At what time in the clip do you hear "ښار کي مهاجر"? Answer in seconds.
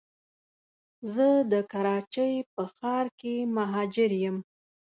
2.75-4.11